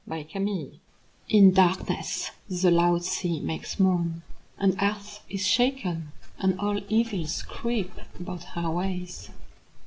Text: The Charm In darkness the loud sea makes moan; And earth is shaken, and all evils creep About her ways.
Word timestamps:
The 0.07 0.23
Charm 0.23 0.79
In 1.29 1.51
darkness 1.53 2.31
the 2.49 2.71
loud 2.71 3.03
sea 3.03 3.39
makes 3.39 3.79
moan; 3.79 4.23
And 4.57 4.75
earth 4.81 5.23
is 5.29 5.45
shaken, 5.45 6.11
and 6.39 6.59
all 6.59 6.81
evils 6.89 7.43
creep 7.43 7.91
About 8.19 8.43
her 8.55 8.71
ways. 8.71 9.29